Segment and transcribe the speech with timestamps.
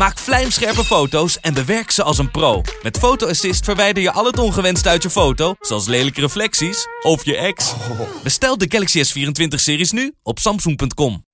[0.00, 2.62] Maak vlijmscherpe foto's en bewerk ze als een pro.
[2.82, 7.24] Met Photo Assist verwijder je al het ongewenst uit je foto, zoals lelijke reflecties of
[7.24, 7.74] je ex.
[8.22, 11.24] Bestel de Galaxy S24-series nu op samsung.com.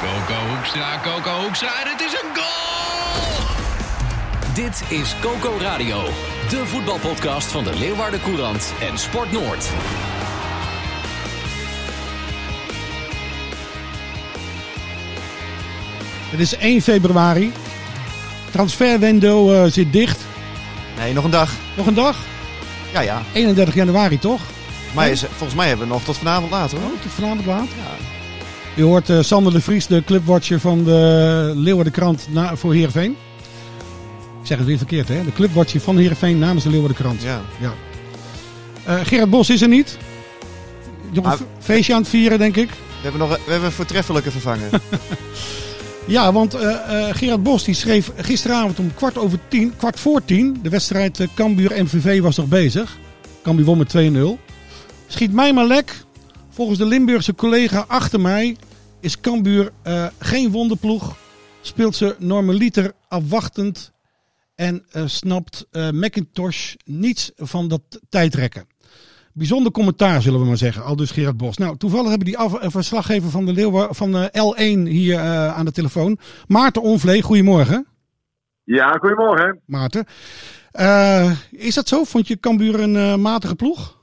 [0.00, 3.44] Coco Hoekstra, Coco Hoekstra en het is een goal!
[4.54, 6.02] Dit is Coco Radio,
[6.48, 9.70] de voetbalpodcast van de Leeuwarden Courant en Sport Noord.
[16.32, 17.52] Het is 1 februari.
[18.50, 20.20] Transferwindow eh, zit dicht.
[20.98, 21.52] Nee, nog een dag.
[21.76, 22.16] Nog een dag?
[22.92, 23.22] Ja, ja.
[23.32, 24.40] 31 januari toch?
[24.94, 26.90] Maar is, volgens mij hebben we nog tot vanavond later hoor.
[26.90, 27.66] Oh, tot vanavond laat.
[28.76, 33.16] U hoort eh, Sander de Vries, de clubwatcher van de Leeuwarden Krant na, voor Heerenveen.
[34.40, 35.24] Ik zeg het weer verkeerd hè.
[35.24, 37.22] De clubwatcher van Heerenveen namens de Leeuwarden Krant.
[37.22, 37.40] Ja.
[37.60, 37.72] Ja.
[38.84, 39.96] Eh, Gerard Bos is er niet.
[41.12, 42.68] Nog een Ah, feestje aan het vieren denk ik.
[42.68, 42.74] We
[43.08, 44.70] hebben nog we hebben een voortreffelijke vervangen.
[46.06, 50.24] Ja, want eh, eh, Gerard Bos die schreef gisteravond om kwart over tien, kwart voor
[50.24, 50.58] tien.
[50.62, 52.98] De wedstrijd eh, Cambuur-MVV was nog bezig.
[53.42, 54.20] Cambuur won met 2-0.
[55.06, 56.04] Schiet mij maar lek.
[56.50, 58.56] Volgens de Limburgse collega achter mij
[59.00, 59.72] is Cambuur
[60.18, 61.16] geen wonderploeg.
[61.60, 63.92] Speelt ze normaliter afwachtend.
[64.54, 68.66] En snapt McIntosh niets van dat tijdrekken.
[69.34, 70.82] Bijzonder commentaar, zullen we maar zeggen.
[70.82, 71.56] Al dus Gerard Bos.
[71.56, 75.56] Nou, toevallig hebben die af, eh, verslaggever van, de Leeuwen, van de L1 hier eh,
[75.56, 76.18] aan de telefoon.
[76.46, 77.86] Maarten Onvlee, goedemorgen.
[78.64, 79.60] Ja, goedemorgen.
[79.66, 80.06] Maarten.
[80.70, 82.04] Eh, is dat zo?
[82.04, 84.00] Vond je Cambuur een eh, matige ploeg?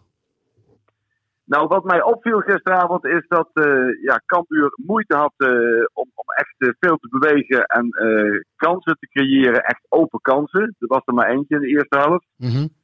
[1.49, 5.49] Nou, wat mij opviel gisteravond is dat eh ja, Cambuur moeite had eh,
[5.93, 9.63] om, om echt eh, veel te bewegen en eh, kansen te creëren.
[9.63, 10.75] Echt open kansen.
[10.79, 12.25] Er was er maar eentje in de eerste helft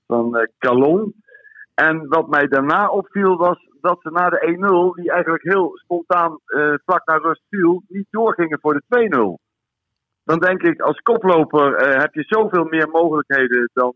[0.08, 1.14] van eh Calon.
[1.76, 6.40] En wat mij daarna opviel was dat ze na de 1-0, die eigenlijk heel spontaan
[6.46, 9.10] eh, vlak naar rust viel, niet doorgingen voor de
[9.40, 9.44] 2-0.
[10.24, 13.94] Dan denk ik, als koploper eh, heb je zoveel meer mogelijkheden dan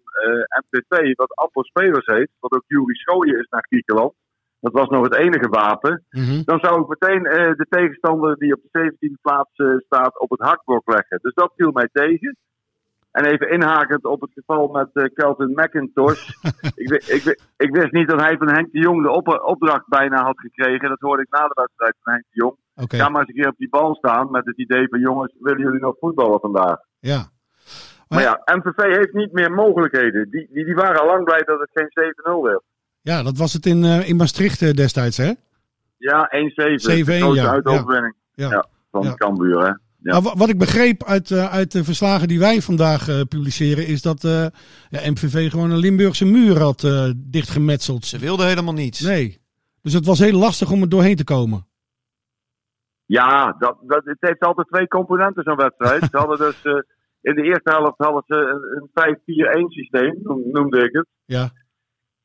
[0.64, 2.32] MPV, wat amper spelers heeft.
[2.40, 4.14] Wat ook Juri Schooien is naar Griekenland.
[4.60, 6.06] Dat was nog het enige wapen.
[6.46, 7.24] Dan zou ik meteen
[7.58, 9.52] de tegenstander die op de 17e plaats
[9.86, 11.20] staat op het hakblok leggen.
[11.22, 12.38] Dus dat viel mij tegen.
[13.20, 16.30] En even inhakend op het geval met eh Kelvin McIntosh.
[16.84, 20.24] ik, ik, ik wist niet dat hij van Henk de Jong de op- opdracht bijna
[20.24, 20.90] had gekregen.
[20.90, 22.56] Dat hoorde ik na de wedstrijd van Henk de Jong.
[22.76, 22.98] Oké.
[22.98, 25.60] Ga maar eens een keer op die bal staan met het idee van jongens, willen
[25.62, 26.78] jullie nog voetballen vandaag?
[27.00, 27.30] Ja.
[28.08, 30.30] Maar ja, MVV heeft niet meer mogelijkheden.
[30.30, 32.64] Die, die, die waren al lang blij dat het geen 7-0 werd.
[33.02, 35.32] Ja, dat was het in, eh, in Maastricht eh, destijds, hè?
[35.98, 36.80] Ja, 1-7.
[36.80, 37.52] 7-1, De grootste ja.
[37.52, 38.16] uitoverwinning.
[38.34, 38.50] Ja.
[38.50, 38.66] Ja.
[38.92, 39.14] van Ja.
[39.14, 39.72] Cambuur, hè.
[40.02, 40.22] Ja.
[40.22, 44.02] Wa- wat ik begreep uit, eh, uit de verslagen die wij vandaag eh, publiceren, is
[44.02, 44.46] dat eh,
[44.90, 48.06] ja, MVV gewoon een Limburgse muur had eh, dichtgemetseld.
[48.06, 49.00] Ze wilden helemaal niets.
[49.00, 49.42] Nee.
[49.82, 51.68] Dus het was heel lastig om er doorheen te komen.
[53.06, 56.04] Ja, dat, dat, het heeft altijd twee componenten zo'n wedstrijd.
[56.12, 56.74] Ze hadden dus eh,
[57.22, 59.18] in de eerste helft hadden ze een, een
[59.66, 61.08] 5-4-1 systeem, noem- noemde ik het.
[61.26, 61.52] Ja.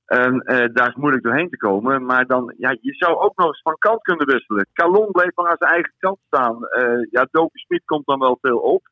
[0.04, 2.04] En eh, daar is moeilijk doorheen te komen.
[2.04, 4.66] Maar dan, ja, je zou ook nog eens van kant kunnen wisselen.
[4.72, 6.66] Calon bleef maar aan zijn eigen kant staan.
[6.66, 8.88] Eh ja, Doki Smit komt dan wel veel op.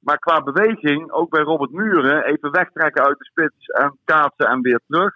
[0.00, 4.60] Maar qua beweging, ook bij Robert Muren, even wegtrekken uit de spits en kaatsen en
[4.60, 5.12] weer terug.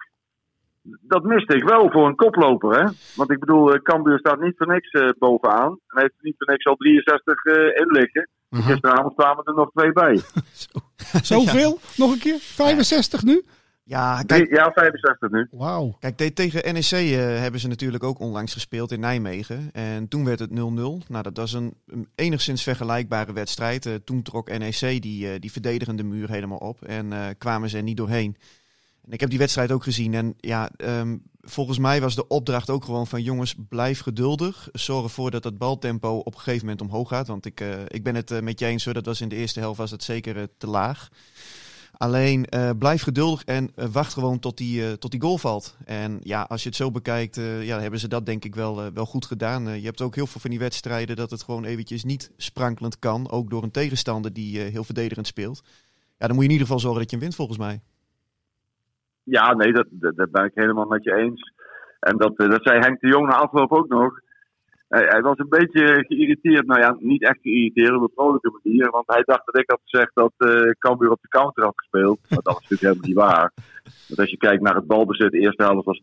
[1.01, 2.89] Dat miste ik wel voor een koploper, hè?
[3.15, 5.79] Want ik bedoel, eh, Cambuur staat niet voor niks eh, bovenaan.
[5.87, 8.29] En heeft er niet voor niks al 63 eh, in liggen.
[8.49, 10.21] Gisteravond kwamen er nog twee bij.
[11.31, 11.79] Zoveel?
[11.97, 12.37] Nog een keer?
[12.39, 13.43] 65 nu?
[13.87, 15.47] Ja, Drie- ja 65 nu.
[15.51, 15.95] Wauw.
[15.99, 19.69] Kijk, te- tegen NEC eh, hebben ze natuurlijk ook onlangs gespeeld in Nijmegen.
[19.73, 20.53] En toen werd het 0-0.
[20.53, 23.85] Nou, dat was een, een enigszins vergelijkbare wedstrijd.
[23.85, 26.81] Eh, toen trok NEC die, eh, die verdedigende muur helemaal op.
[26.83, 28.37] En eh, kwamen ze er niet doorheen.
[29.05, 30.13] En ik heb die wedstrijd ook gezien.
[30.13, 34.69] En ja, ehm, volgens mij was de opdracht ook gewoon van jongens, blijf geduldig.
[34.71, 37.27] Zorg ervoor dat het baltempo op een gegeven moment omhoog gaat.
[37.27, 39.59] Want ik, eh, ik ben het met je eens hoor, dat was in de eerste
[39.59, 41.09] helft was het zeker te laag.
[41.97, 45.77] Alleen eh, blijf geduldig en eh, wacht gewoon tot die, eh, tot die goal valt.
[45.85, 49.05] En ja, als je het zo bekijkt, ja, hebben ze dat denk ik wel, wel
[49.05, 49.63] goed gedaan.
[49.63, 53.31] Je hebt ook heel veel van die wedstrijden dat het gewoon eventjes niet sprankelend kan.
[53.31, 55.63] Ook door een tegenstander die heel verdedigend speelt.
[56.17, 57.81] Ja, dan moet je in ieder geval zorgen dat je hem wint volgens mij.
[59.23, 61.53] Ja, nee, dat, dat, ben ik helemaal met je eens.
[61.99, 64.19] En dat, dat zei Henk de Jong na afloop ook nog.
[64.95, 66.65] Hij, hij was een beetje geïrriteerd.
[66.65, 68.89] Nou ja, niet echt geïrriteerd op een vrolijke manier.
[68.89, 72.19] Want hij dacht dat ik had gezegd dat eh Cambuur op de counter had gespeeld.
[72.29, 73.51] Maar dat was natuurlijk helemaal niet waar.
[74.07, 76.01] Want als je kijkt naar het balbezit, de eerste helft was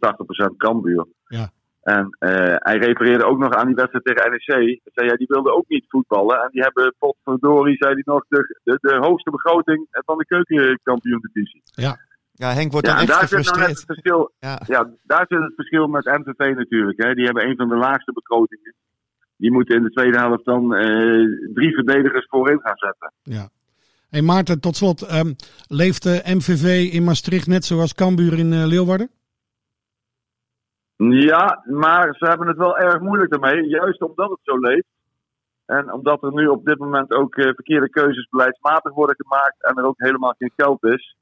[0.53, 1.07] 80% Cambuur.
[1.27, 1.51] Ja.
[1.83, 4.47] En eh, hij refereerde ook nog aan die wedstrijd tegen NEC.
[4.47, 6.43] Hij zei, ja, die wilden ook niet voetballen.
[6.43, 11.63] En die hebben, potverdorie, zei hij nog, de, de, de hoogste begroting van de keukenkampioen-divisie.
[11.65, 11.97] Ja,
[12.37, 13.85] Henk wordt Ja, dan echt daar zit nou net het gefrustreerd.
[13.87, 14.33] verschil.
[14.39, 14.61] Ja.
[14.67, 17.03] Ja, daar zit het verschil met MVV natuurlijk.
[17.03, 17.15] Hè.
[17.15, 18.75] Die hebben een van de laagste begrotingen.
[19.37, 23.13] Die moeten in de tweede helft dan eh, drie verdedigers voorin gaan zetten.
[23.23, 23.49] Ja.
[24.11, 25.03] Hey Maarten, tot slot.
[25.03, 25.33] ehm,
[25.69, 29.11] leeft de MVV in Maastricht net zoals Cambuur in eh, Leeuwarden?
[30.97, 33.69] Ja, maar ze hebben het wel erg moeilijk daarmee.
[33.69, 34.87] Juist omdat het zo leeft.
[35.67, 39.63] En omdat er nu op dit moment ook eh, verkeerde keuzes beleidsmatig worden gemaakt.
[39.65, 41.17] En er ook helemaal geen geld is.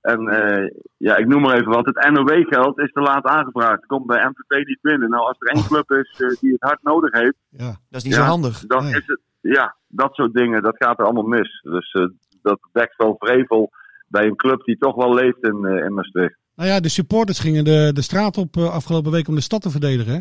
[0.00, 1.86] En eh, ja, ik noem maar even wat.
[1.86, 3.86] Het NOW-geld is te laat aangevraagd.
[3.86, 5.10] Komt bij MVV niet binnen.
[5.10, 7.36] Nou, als er één club is eh, die het hard nodig heeft.
[7.48, 7.66] Ja.
[7.66, 8.58] Dat is niet Ja, zo handig.
[8.66, 8.92] Dan Nee.
[8.94, 11.60] is het, ja, dat soort dingen, dat gaat er allemaal mis.
[11.62, 12.06] Dus eh,
[12.42, 13.70] dat wekt wel vrevel
[14.08, 16.36] bij een club die toch wel leeft in, eh, in Maastricht.
[16.54, 19.62] Nou ja, de supporters gingen de, de straat op eh, afgelopen week om de stad
[19.62, 20.12] te verdedigen.
[20.12, 20.20] Hè?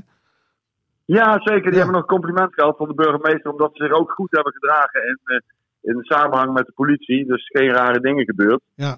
[1.06, 1.62] Ja, zeker.
[1.62, 1.78] Die Ja.
[1.78, 5.02] hebben nog een compliment gehad van de burgemeester, omdat ze zich ook goed hebben gedragen
[5.08, 5.40] in, eh,
[5.82, 7.26] in samenhang met de politie.
[7.26, 8.62] Dus geen rare dingen gebeurd.
[8.76, 8.98] Ja.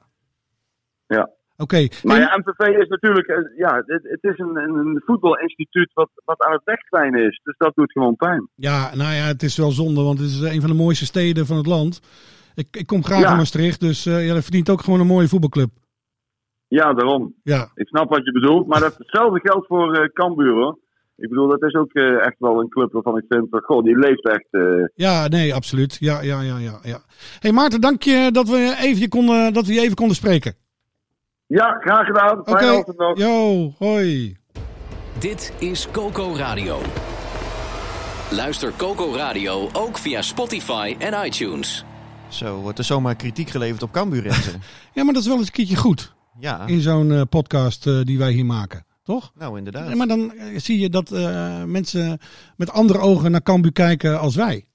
[1.17, 1.29] Ja.
[1.57, 1.87] Oké.
[2.03, 6.41] Maar ja, MVV is natuurlijk, eh, ja, het, het is een, een, voetbalinstituut wat, wat
[6.41, 7.39] aan het wegkwijnen is.
[7.43, 8.49] Dus dat doet gewoon pijn.
[8.55, 11.45] Ja, nou ja, het is wel zonde, want het is een van de mooiste steden
[11.45, 12.01] van het land.
[12.55, 13.31] Ik, ik kom graag Ja.
[13.31, 15.69] in Maastricht, dus eh ja, dat verdient ook gewoon een mooie voetbalclub.
[16.67, 17.35] Ja, daarom.
[17.43, 18.67] Ja, Ik snap wat je bedoelt.
[18.67, 20.79] Maar dat, hetzelfde geldt voor eh Cambuur, hoor.
[21.15, 24.27] Ik bedoel, dat is ook echt wel een club waarvan ik vind, goh, die leeft
[24.27, 24.47] echt.
[24.95, 25.97] ja nee, absoluut.
[25.99, 26.79] Ja, ja, ja, ja.
[26.83, 26.99] ja.
[27.39, 30.55] hey Maarten, dank je dat we, even je konden, dat we je even konden spreken.
[31.51, 32.39] Ja, graag gedaan.
[32.39, 33.17] Oké, Fijne ochtend nog.
[33.17, 34.37] yo, hoi.
[35.19, 36.81] Dit is Coco Radio.
[38.31, 41.85] Luister Coco Radio ook via Spotify en iTunes.
[42.29, 44.23] Zo wordt er zomaar kritiek geleverd op Cambuur.
[44.93, 48.01] Ja, maar dat is wel eens een keertje goed Ja, in zo'n eh, podcast eh,
[48.03, 49.31] die wij hier maken, toch?
[49.35, 49.87] nou inderdaad.
[49.87, 52.19] Nee, maar dan eh, zie je dat eh, mensen
[52.55, 54.65] met andere ogen naar Cambuur kijken als wij.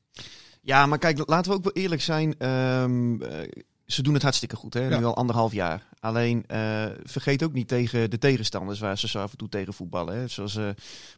[0.62, 2.34] Ja, maar kijk, laten we ook wel eerlijk zijn.
[2.38, 3.38] ehm, eh,
[3.87, 4.88] ze doen het hartstikke goed, hè?
[4.88, 4.99] Ja.
[4.99, 5.88] nu al anderhalf jaar.
[6.00, 9.75] Alleen eh, vergeet ook niet tegen de tegenstanders waar ze zo af en toe tegen
[9.75, 10.17] voetballen.
[10.19, 10.29] Hè?
[10.29, 10.69] Zoals eh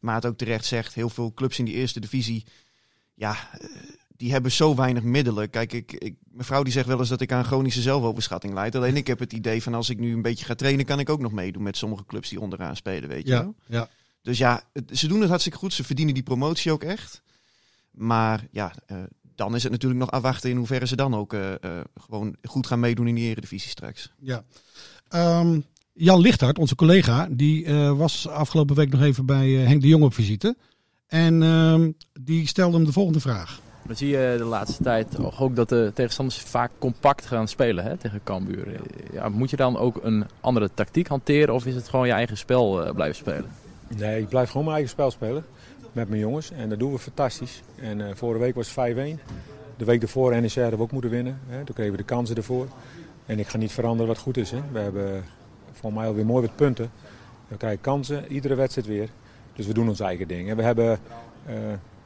[0.00, 2.44] Maat ook terecht zegt, heel veel clubs in die eerste divisie,
[3.14, 3.66] ja, eh,
[4.16, 5.50] die hebben zo weinig middelen.
[5.50, 8.74] Kijk, ik, ik, mijn vrouw die zegt wel eens dat ik aan chronische zelfoverschatting leid.
[8.74, 11.08] Alleen ik heb het idee van als ik nu een beetje ga trainen, kan ik
[11.10, 13.54] ook nog meedoen met sommige clubs die onderaan spelen, weet je Ja, wel.
[13.66, 13.88] ja.
[14.22, 15.72] Dus ja, het- ze doen het hartstikke goed.
[15.72, 17.22] Ze verdienen die promotie ook echt.
[17.90, 18.72] Maar ja,
[19.38, 21.58] dan is het natuurlijk nog afwachten in hoeverre ze dan ook eh, eh,
[22.00, 24.12] gewoon goed gaan meedoen in die eredivisie straks.
[24.18, 24.44] Ja.
[25.08, 25.60] Ehm,
[25.92, 29.88] Jan Lichthart, onze collega, die eh, was afgelopen week nog even bij eh, Henk de
[29.88, 30.56] Jong op visite.
[31.06, 31.90] En ehm,
[32.20, 33.60] die stelde hem de volgende vraag.
[33.86, 37.96] Dan zie je de laatste tijd ook dat de tegenstanders vaak compact gaan spelen hè,
[37.96, 38.80] tegen Cambuur.
[39.12, 42.36] Ja, moet je dan ook een andere tactiek hanteren of is het gewoon je eigen
[42.36, 43.50] spel eh, blijven spelen?
[43.96, 45.44] Nee, ik blijf gewoon mijn eigen spel spelen
[45.98, 46.50] met mijn jongens.
[46.50, 47.62] En dat doen we fantastisch.
[47.80, 48.96] En eh, vorige week was het 5-1.
[49.76, 51.40] De week ervoor NEC hadden we ook moeten winnen.
[51.48, 51.64] Hè.
[51.64, 52.66] Toen kregen we de kansen ervoor.
[53.26, 54.50] En ik ga niet veranderen wat goed is.
[54.50, 54.60] Hè.
[54.72, 55.24] We hebben
[55.72, 56.90] voor mij alweer mooi wat punten.
[57.48, 59.08] We krijgen kansen, iedere wedstrijd weer.
[59.52, 60.48] Dus we doen ons eigen ding.
[60.48, 60.98] En we hebben
[61.46, 61.54] eh,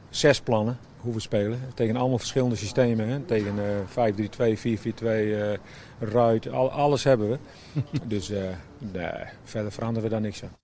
[0.09, 1.59] zes plannen hoe we spelen.
[1.73, 3.07] Tegen allemaal verschillende systemen.
[3.07, 3.19] Hè.
[3.19, 3.53] Tegen
[3.95, 5.53] eh 5-3-2, 4-4-2, eh
[5.99, 6.49] ruit.
[6.49, 7.37] Al, alles hebben we.
[8.15, 8.43] dus eh,
[8.77, 9.11] nee,
[9.43, 10.62] verder veranderen we daar niks aan.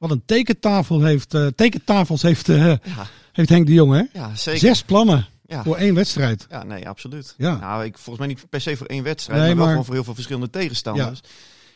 [0.00, 2.78] Wat een tekentafel heeft, eh, tekentafels heeft, eh, Ja,
[3.32, 4.20] heeft Henk de Jong, hè?
[4.20, 4.60] ja zeker.
[4.60, 5.62] Zes plannen Ja.
[5.62, 6.46] voor één wedstrijd.
[6.50, 7.34] Ja, nee, absoluut.
[7.38, 7.56] Ja.
[7.58, 9.94] Nou, ik, volgens mij niet per se voor één wedstrijd, Nee, maar wel maar- voor
[9.94, 11.20] heel veel verschillende tegenstanders.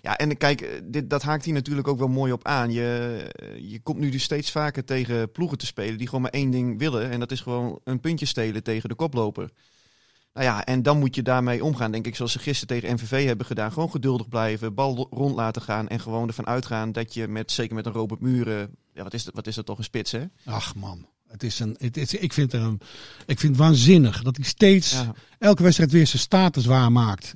[0.01, 2.71] Ja, en kijk, eh, dit, dat haakt hier natuurlijk ook wel mooi op aan.
[2.73, 3.19] Je,
[3.61, 6.79] je komt nu dus steeds vaker tegen ploegen te spelen die gewoon maar één ding
[6.79, 7.11] willen.
[7.11, 9.51] En dat is gewoon een puntje stelen tegen de koploper.
[10.35, 13.27] Nou ja, en dan moet je daarmee omgaan, denk ik, zoals ze gisteren tegen MVV
[13.27, 13.73] hebben gedaan.
[13.73, 17.53] Gewoon geduldig blijven, bal ro- rond laten gaan en gewoon ervan uitgaan dat je met,
[17.53, 20.13] zeker met een Robert Muren, ja, wat is dat, wat is dat toch een spits,
[20.13, 20.25] hè?
[20.45, 22.81] Ach man, het is een, het is, ik, vind er een,
[23.27, 25.15] ik vind het waanzinnig dat hij steeds Ja.
[25.39, 27.35] elke wedstrijd weer zijn status waarmaakt.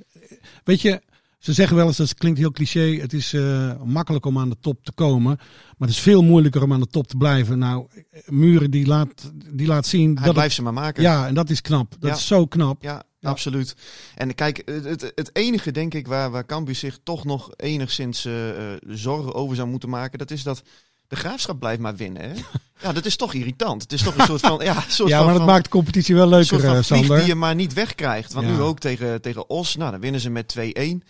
[0.63, 1.01] Weet je,
[1.39, 4.57] Ze zeggen wel eens, dat klinkt heel cliché, het is eh, makkelijk om aan de
[4.61, 5.35] top te komen.
[5.77, 7.59] Maar het is veel moeilijker om aan de top te blijven.
[7.59, 7.87] Nou,
[8.25, 10.15] Muren die laat, die laat zien...
[10.15, 11.03] Hij dat blijft het- ze maar maken.
[11.03, 11.95] Ja, en dat is knap.
[11.99, 12.15] Dat Ja.
[12.15, 12.81] is zo knap.
[12.83, 13.29] Ja, Ja.
[13.29, 13.75] absoluut.
[14.15, 18.49] En kijk, het, het, enige denk ik waar, waar Cambuur zich toch nog enigszins eh,
[18.73, 20.61] eh, zorgen over zou moeten maken, dat is dat
[21.07, 22.21] de graafschap blijft maar winnen.
[22.21, 22.31] Hè?
[22.81, 23.81] Ja, dat is toch irritant.
[23.81, 24.59] Het is toch een soort van.
[24.63, 26.83] Ja, soort Ja, van, maar dat van- maakt de competitie wel een leuker, soort van
[26.83, 27.17] Sander.
[27.17, 28.33] die je maar niet wegkrijgt.
[28.33, 28.53] Want Ja.
[28.53, 31.03] nu ook tegen, tegen Os, nou, dan winnen ze met 2-1.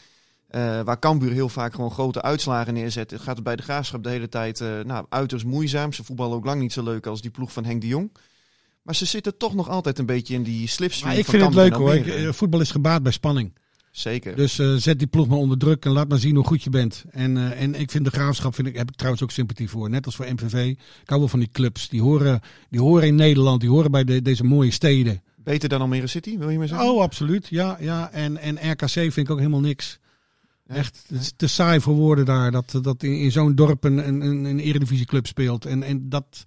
[0.50, 4.10] Eh, waar Cambuur heel vaak gewoon grote uitslagen neerzet, gaat het bij de graafschap de
[4.10, 5.94] hele tijd eh, nou, uiterst moeizaam.
[5.94, 8.12] Ze voetballen ook lang niet zo leuk als die ploeg van Henk de Jong.
[8.82, 11.46] Maar ze zitten toch nog altijd een beetje in die slipstream Maar ik van vind
[11.46, 11.94] het leuk hoor.
[11.94, 13.54] Ik, eh, voetbal is gebaat bij spanning.
[13.92, 14.36] Zeker.
[14.36, 17.04] Dus zet die ploeg maar onder druk en laat maar zien hoe goed je bent.
[17.12, 19.90] En, en ik vind de graafschap, vind ik, heb ik trouwens ook sympathie voor.
[19.90, 20.68] Net als voor MVV.
[20.68, 20.78] Ik
[21.10, 21.90] hou wel van die clubs.
[21.90, 23.62] Die horen, die horen in Nederland.
[23.62, 25.22] Die horen bij de, deze mooie steden.
[25.36, 26.90] Beter dan Almere City, wil je maar zeggen?
[26.90, 27.48] Oh, absoluut.
[27.48, 28.12] Ja, ja.
[28.12, 29.99] En, en RKC vind ik ook helemaal niks.
[30.70, 32.52] Echt, het is te saai voor woorden daar.
[32.52, 35.66] Dat, dat in, in zo'n dorp een, een, een, eredivisieclub speelt.
[35.66, 36.44] En, en dat,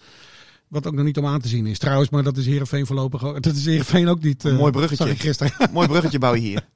[0.68, 1.78] wat ook nog niet om aan te zien is.
[1.78, 3.42] Trouwens, maar dat is Heerenveen voorlopig ook.
[3.42, 4.44] Dat is Heerenveen ook niet.
[4.44, 5.04] Eh, mooi bruggetje.
[5.04, 5.52] Zag ik gisteren.
[5.72, 6.66] Mooi bruggetje bouw je hier.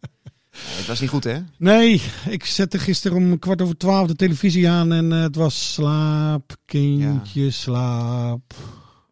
[0.68, 1.38] Nee, het was niet goed, hè?
[1.58, 5.72] Nee, ik zette gisteren om kwart over twaalf de televisie aan en eh, het was
[5.72, 8.54] slaap, kindje, slaap.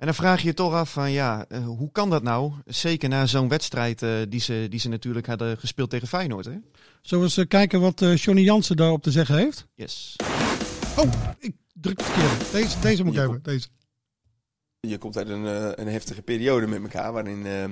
[0.05, 2.53] En dan vraag je je toch af van ja, eh, hoe kan dat nou?
[2.67, 6.51] Zeker na zo'n wedstrijd eh, die, ze, die ze natuurlijk hadden gespeeld tegen Feyenoord, hè?
[7.03, 9.67] Zullen we eens eh, kijken wat eh Johnny Jansen daarop te zeggen heeft?
[9.75, 10.17] Yes.
[10.97, 12.45] Oh, ik druk de verkeerde.
[12.53, 13.43] Deze, deze moet ik hebben.
[13.43, 13.69] Deze.
[14.89, 17.71] Je komt uit een, eh, een heftige periode met elkaar, waarin eh, eh,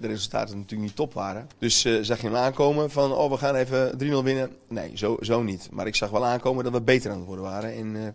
[0.00, 1.48] de resultaten natuurlijk niet top waren.
[1.58, 4.50] Dus eh, zag je hem aankomen van, oh we gaan even 3-0 winnen.
[4.68, 5.68] Nee, zo, zo niet.
[5.70, 7.74] Maar ik zag wel aankomen dat we beter aan het worden waren.
[7.74, 8.06] En, eh,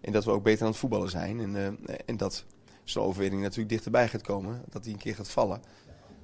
[0.00, 1.40] en dat we ook beter aan het voetballen zijn.
[1.40, 2.44] En, eh, en dat
[2.84, 4.62] zo'n overwinning natuurlijk dichterbij gaat komen.
[4.70, 5.62] Dat die een keer gaat vallen.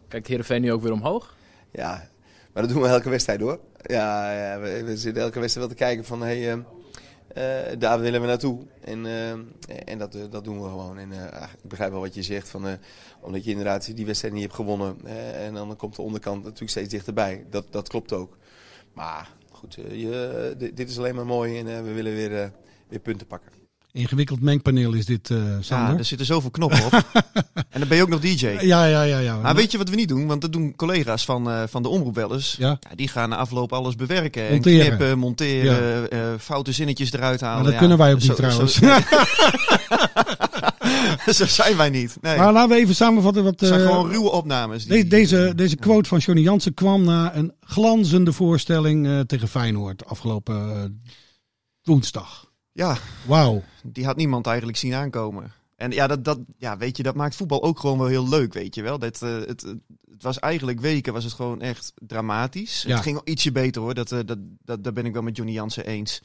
[0.09, 1.37] Kijkt Heerenveen nu ook weer omhoog?
[1.71, 2.09] Ja,
[2.53, 3.61] maar dat doen we elke wedstrijd hoor.
[3.83, 6.59] Ja, ja we, we zitten elke wedstrijd wel te kijken van, hey, eh,
[7.35, 8.67] eh, daar willen we naartoe.
[8.81, 9.31] En, eh,
[9.85, 10.99] en dat, eh, dat doen we gewoon.
[10.99, 12.79] En eh, ach, ik begrijp wel wat je zegt, van,
[13.21, 15.07] omdat je inderdaad die wedstrijd niet hebt gewonnen.
[15.35, 17.47] en dan komt de onderkant natuurlijk steeds dichterbij.
[17.51, 18.37] Dat, dat klopt ook.
[18.93, 22.53] Maar goed, je, dit, is alleen maar mooi en we willen weer,
[22.89, 23.60] weer punten pakken.
[23.93, 25.93] Ingewikkeld mengpaneel is dit, eh Sander.
[25.93, 26.93] Ja, er zitten zoveel knoppen op.
[27.71, 28.47] en dan ben je ook nog DJ.
[28.61, 29.19] Ja, ja, ja.
[29.19, 29.37] ja.
[29.37, 30.27] Maar weet je wat we niet doen?
[30.27, 32.55] Want dat doen collega's van, eh, van de omroep wel eens.
[32.59, 32.79] Ja.
[32.95, 34.47] die gaan na afloop alles bewerken.
[34.47, 34.87] En Monteren.
[34.87, 37.55] knippen, monteren, eh, foute zinnetjes eruit halen.
[37.57, 38.75] Maar dat Ja, kunnen wij ook zo- niet trouwens.
[41.27, 42.17] Zo, zo zijn wij niet.
[42.21, 42.37] Nee.
[42.39, 43.61] Maar laten we even samenvatten wat...
[43.61, 44.85] Het zijn gewoon ruwe opnames.
[44.85, 51.03] de- deze, deze quote van Johnny Jansen kwam na een glanzende voorstelling tegen Feyenoord afgelopen
[51.83, 52.49] woensdag.
[52.73, 52.97] Ja,
[53.27, 53.63] Wauw.
[53.83, 55.53] die had niemand eigenlijk zien aankomen.
[55.81, 58.53] En ja, dat, dat, ja, weet je, dat maakt voetbal ook gewoon wel heel leuk,
[58.53, 58.99] weet je wel.
[58.99, 59.63] Dat, eh, het,
[60.11, 62.83] het was eigenlijk weken, was het gewoon echt dramatisch.
[62.83, 62.95] Ja.
[62.95, 65.37] Het ging wel ietsje beter hoor, dat, eh, dat, dat, daar ben ik wel met
[65.37, 66.23] Johnny Jansen eens.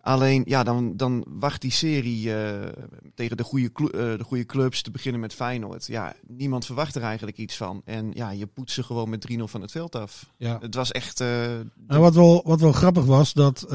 [0.00, 2.68] Alleen, ja, dan, dan wacht die serie eh,
[3.14, 5.86] tegen de goede, de goede clubs te beginnen met Feyenoord.
[5.86, 7.82] Ja, niemand verwacht er eigenlijk iets van.
[7.84, 10.30] En ja, je poet ze gewoon met 3-0 van het veld af.
[10.36, 10.58] Ja.
[10.60, 11.20] Het was echt...
[11.20, 13.66] En wat wel, wat wel grappig was, dat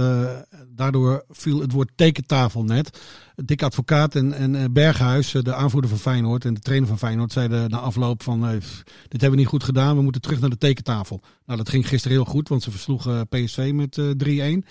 [0.77, 3.00] daardoor viel het woord tekentafel net.
[3.36, 6.98] Dick Advocaat en, en eh, Berghuis, eh, de aanvoerder van Feyenoord en de trainer van
[6.98, 10.39] Feyenoord, zeiden na afloop van, eh, dit hebben we niet goed gedaan, we moeten terug
[10.39, 11.22] naar de tekentafel.
[11.46, 14.65] Nou, dat ging gisteren heel goed, want ze versloegen PSV met eh 3-1.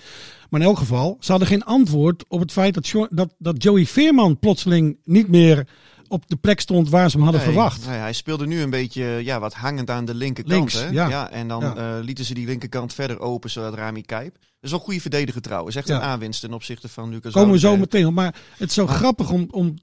[0.50, 3.86] Maar in elk geval, ze hadden geen antwoord op het feit dat, dat, dat Joey
[3.86, 5.66] Veerman plotseling niet meer
[6.08, 7.86] op de plek stond waar ze hem hadden Nee, verwacht.
[7.86, 10.56] nee, hij speelde nu een beetje ja, wat hangend aan de linkerkant.
[10.56, 10.88] Links, hè?
[10.88, 11.30] ja.
[11.30, 11.74] en dan Ja.
[11.76, 14.32] eh, lieten ze die linkerkant verder open, zodat Rami Kijp.
[14.34, 15.76] Dat is wel een goede verdediger trouwens.
[15.76, 18.12] Echt een aanwinst ten opzichte van Lucas Komen we zo meteen op.
[18.14, 19.46] Maar het is zo Maar- grappig om.
[19.50, 19.74] om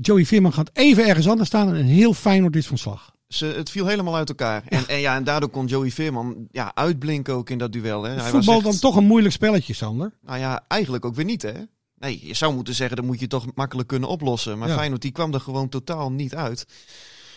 [0.00, 3.12] Joey Veerman gaat even ergens anders staan en een heel Feyenoord is van slag.
[3.28, 4.62] Ze, het viel helemaal uit elkaar.
[4.68, 8.02] En, en, ja, en daardoor kon Joey Veerman ja, uitblinken ook in dat duel.
[8.02, 8.08] Hè.
[8.08, 10.12] Hij was Voetbal echt- dan toch een moeilijk spelletje, Sander.
[10.22, 11.52] Nou ja, eigenlijk ook weer niet hè.
[11.98, 14.58] Nee, je zou moeten zeggen, dat moet je toch makkelijk kunnen oplossen.
[14.58, 14.76] Maar Ja.
[14.76, 16.66] Feyenoord, die kwam er gewoon totaal niet uit.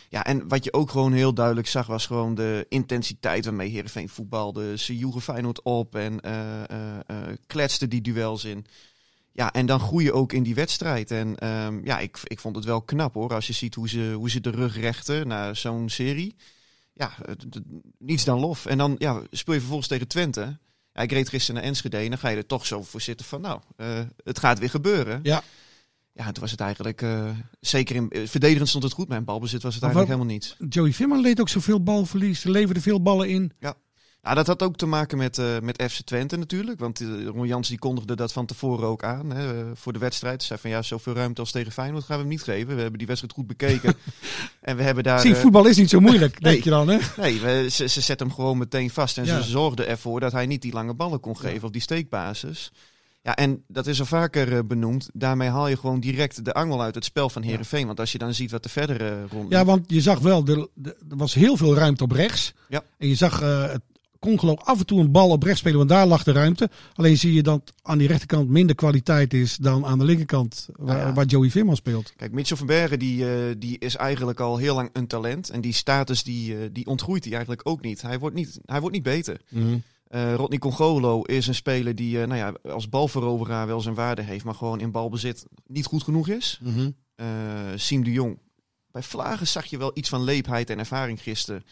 [0.09, 4.09] Ja, en wat je ook gewoon heel duidelijk zag, was gewoon de intensiteit waarmee Heerenveen
[4.09, 4.77] voetbalde.
[4.77, 8.65] Ze joegen Feyenoord op en eh eh, eh, kletsten die duels in.
[9.33, 11.11] Ja, en dan groeien ook in die wedstrijd.
[11.11, 14.13] En ehm, ja, ik, ik vond het wel knap hoor, als je ziet hoe ze,
[14.15, 16.35] hoe ze de rug rechten naar zo'n serie.
[16.93, 17.11] Ja,
[17.97, 18.65] niets dan lof.
[18.65, 20.57] En dan ja, speel je vervolgens tegen Twente.
[21.01, 23.41] Ik reed gisteren naar Enschede en dan ga je er toch zo voor zitten van,
[23.41, 23.87] nou, eh,
[24.23, 25.19] het gaat weer gebeuren.
[25.23, 25.43] Ja.
[26.13, 27.29] Ja, toen was het eigenlijk, eh,
[27.59, 30.73] zeker in eh, verdedigend stond het goed, in balbezit was het Maar eigenlijk helemaal niet.
[30.73, 32.41] Joey Veerman leed ook zoveel balverlies.
[32.41, 33.51] Ze leverde veel ballen in.
[33.59, 33.75] Ja,
[34.21, 36.79] Nou, dat had ook te maken met, eh, met FC Twente natuurlijk.
[36.79, 39.99] Want uh, Ron Jans die kondigde dat van tevoren ook aan hè, eh, voor de
[39.99, 40.41] wedstrijd.
[40.41, 42.75] Ze zei van ja, zoveel ruimte als tegen Feyenoord gaan we hem niet geven.
[42.75, 43.93] We hebben die wedstrijd goed bekeken.
[44.61, 45.19] en we hebben daar...
[45.19, 46.97] Zie, voetbal is niet zo moeilijk, denk je dan hè?
[47.17, 49.17] Nee, we, ze, ze zetten hem gewoon meteen vast.
[49.17, 51.65] En ze zorgden ervoor dat hij niet die lange ballen kon geven ja.
[51.65, 52.71] op die steekbasis.
[53.23, 55.09] Ja, en dat is al vaker benoemd.
[55.13, 57.79] Daarmee haal je gewoon direct de angel uit het spel van Herenveen.
[57.79, 57.85] Ja.
[57.85, 59.51] Want als je dan ziet wat de verdere rond.
[59.51, 62.53] Ja, want je zag wel, er, er was heel veel ruimte op rechts.
[62.69, 62.83] Ja.
[62.97, 63.73] En je zag uh,
[64.25, 66.69] geloof af en toe een bal op rechts spelen, want daar lag de ruimte.
[66.93, 70.97] Alleen zie je dat aan die rechterkant minder kwaliteit is dan aan de linkerkant, waar,
[70.97, 71.13] ja, ja.
[71.13, 72.13] waar Joey Veerman speelt.
[72.15, 75.49] Kijk, Mitchell van Bergen die, uh, die is eigenlijk al heel lang een talent.
[75.49, 78.01] En die status die, uh, die ontgroeit hij eigenlijk ook niet.
[78.01, 79.41] Hij wordt niet, hij wordt niet beter.
[79.49, 79.83] Mm -hmm.
[80.09, 84.45] Uh, Rodney Congolo is een speler die nou ja, als balveroveraar wel zijn waarde heeft,
[84.45, 86.59] maar gewoon in balbezit niet goed genoeg is.
[86.63, 86.95] Mm -hmm.
[87.75, 88.39] Siem de Jong.
[88.91, 91.63] Bij Vlagen zag je wel iets van leepheid en ervaring gisteren.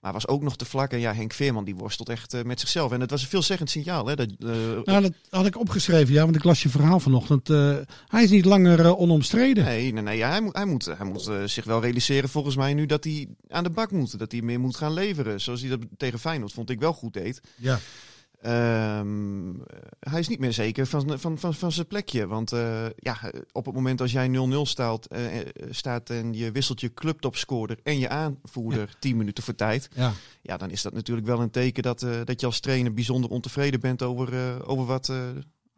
[0.00, 0.92] Maar was ook nog te vlak.
[0.92, 2.92] En ja, Henk Veerman die worstelt echt uh, met zichzelf.
[2.92, 4.06] En het was een veelzeggend signaal.
[4.06, 4.50] Hè, dat, uh,
[4.84, 7.48] nou, dat had ik opgeschreven, ja, want ik las je verhaal vanochtend.
[7.48, 7.76] Uh,
[8.06, 9.64] hij is niet langer onomstreden.
[9.64, 12.74] Nee, nee, nee ja, hij moet, hij moet, hij moet zich wel realiseren volgens mij
[12.74, 14.18] nu dat hij aan de bak moet.
[14.18, 15.40] Dat hij meer moet gaan leveren.
[15.40, 17.40] Zoals hij dat tegen Feyenoord vond ik wel goed deed.
[17.56, 17.78] Ja.
[18.46, 19.62] Um,
[20.00, 22.26] hij is niet meer zeker van, van, van, van zijn plekje.
[22.26, 24.32] Want uh, ja, op het moment als jij 0-0
[24.62, 25.18] staat, uh,
[25.70, 28.98] staat en je wisselt je clubtopscorer en je aanvoerder ja.
[28.98, 29.88] 10 minuten voor tijd.
[29.94, 30.12] Ja.
[30.42, 33.30] ja, dan is dat natuurlijk wel een teken dat, uh, dat je als trainer bijzonder
[33.30, 35.12] ontevreden bent over, over wat.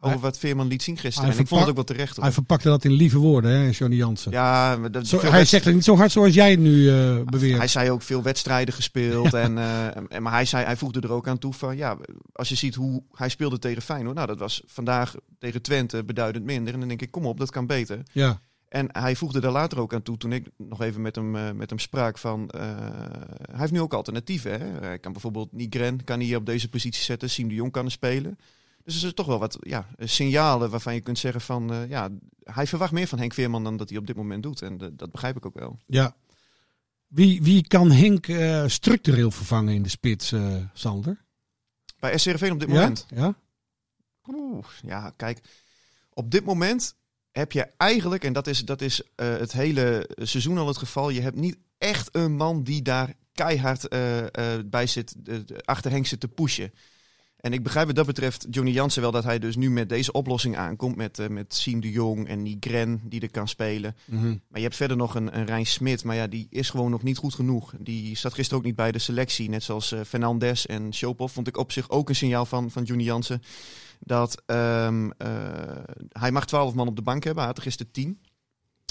[0.05, 1.31] Over wat Veerman liet zien gisteren.
[1.31, 2.15] En ik vond het ook wel terecht.
[2.15, 2.23] Hoor.
[2.23, 4.31] Hij verpakte dat in lieve woorden, hè, Johnny Jansen.
[4.31, 5.49] Ja, maar dat, zo, hij wedst...
[5.49, 7.57] zegt het niet zo hard zoals jij het nu uh, beweert.
[7.57, 9.31] Hij zei ook veel wedstrijden gespeeld.
[9.33, 9.39] Ja.
[9.39, 11.97] En, uh, en, maar hij, zei, hij voegde er ook aan toe van, ja,
[12.33, 14.15] als je ziet hoe hij speelde tegen Feyenoord.
[14.15, 16.73] Nou, dat was vandaag tegen Twente beduidend minder.
[16.73, 17.99] En dan denk ik, kom op, dat kan beter.
[18.11, 18.41] Ja.
[18.73, 21.51] En hij voegde daar later ook aan toe, toen ik nog even met hem, uh,
[21.51, 22.61] met hem sprak, van uh,
[23.51, 24.59] hij heeft nu ook alternatieven.
[24.59, 24.87] Hè?
[24.87, 27.91] Hij kan bijvoorbeeld Nigren, kan hij op deze positie zetten, Siem de Jong kan er
[27.91, 28.37] spelen.
[28.83, 31.73] Dus er zijn toch wel wat ja, signalen waarvan je kunt zeggen van...
[31.73, 32.09] Uh, ja,
[32.43, 34.61] hij verwacht meer van Henk Veerman dan dat hij op dit moment doet.
[34.61, 35.79] En uh, dat begrijp ik ook wel.
[35.87, 36.15] Ja.
[37.07, 40.33] Wie, wie kan Henk uh, structureel vervangen in de spits,
[40.73, 41.25] Sander?
[41.99, 42.75] Bij SCRV op dit ja?
[42.75, 43.05] moment?
[43.09, 43.35] Ja.
[44.27, 45.41] Oeh, ja, kijk.
[46.09, 46.95] Op dit moment
[47.31, 51.09] heb je eigenlijk, en dat is, dat is het hele seizoen al het geval...
[51.09, 53.89] je hebt niet echt een man die daar keihard
[54.69, 55.15] bij zit,
[55.65, 56.73] achter Henk zit te pushen...
[57.43, 60.11] En ik begrijp wat dat betreft Johnny Jansen wel dat hij dus nu met deze
[60.11, 60.95] oplossing aankomt.
[60.95, 63.95] Met, uh, met Siem de Jong en Nigren die er kan spelen.
[64.05, 64.41] Mm -hmm.
[64.47, 66.03] Maar je hebt verder nog een, een Rijn Smit.
[66.03, 67.73] Maar ja, die is gewoon nog niet goed genoeg.
[67.79, 69.49] Die zat gisteren ook niet bij de selectie.
[69.49, 71.33] Net zoals uh, Fernandes en Chopov.
[71.33, 73.41] Vond ik op zich ook een signaal van, van Johnny Jansen.
[73.99, 75.11] Dat um, uh,
[76.09, 77.43] hij mag 12 man op de bank hebben.
[77.43, 78.19] Hij had er gisteren 10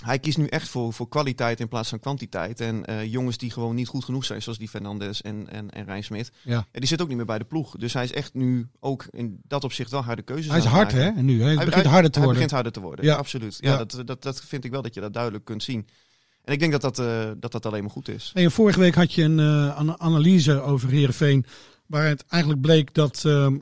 [0.04, 2.60] hij kiest nu echt voor, voor kwaliteit in plaats van kwantiteit.
[2.60, 5.84] En uh, jongens die gewoon niet goed genoeg zijn, zoals die Fernandes en, en, en
[5.84, 6.30] Rijn Smit.
[6.42, 6.66] Ja.
[6.72, 7.76] die zit ook niet meer bij de ploeg.
[7.76, 10.92] Dus hij is echt nu ook in dat opzicht wel harde keuzes Hij is hard,
[10.92, 11.10] hè?
[11.10, 12.32] Nu, hij, hij begint harder te hij worden.
[12.32, 13.14] begint harder te worden, Ja.
[13.14, 13.56] absoluut.
[13.60, 13.76] Ja, Ja.
[13.84, 15.86] Dat, dat, dat vind ik wel dat je dat duidelijk kunt zien.
[16.44, 18.30] En ik denk dat dat, eh, dat, dat alleen maar goed is.
[18.34, 21.44] En vorige week had je een eh, ana- analyse over Heerenveen.
[21.86, 23.58] Waar het eigenlijk bleek dat ehm,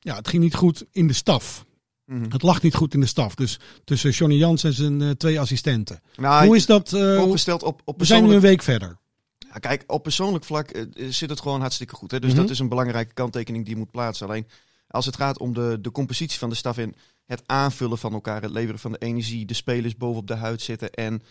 [0.00, 1.66] ja, het ging niet goed in de staf.
[2.08, 2.30] Mhm.
[2.30, 3.34] Het lag niet goed in de staf.
[3.34, 6.00] Dus tussen Johnny Jans en zijn eh, twee assistenten.
[6.16, 6.92] Nou, Hoe is dat?
[6.92, 8.98] eh, opgesteld op, op we zijn nu een persoonlijk- week verder.
[9.52, 12.10] Ja, kijk, op persoonlijk vlak eh, zit het gewoon hartstikke goed.
[12.10, 12.20] Hè?
[12.20, 12.40] Dus Mhm.
[12.40, 14.26] dat is een belangrijke kanttekening die je moet plaatsen.
[14.28, 14.46] Alleen
[14.88, 16.94] als het gaat om de, de compositie van de staf in
[17.26, 20.90] het aanvullen van elkaar, het leveren van de energie, de spelers bovenop de huid zitten
[20.90, 21.22] en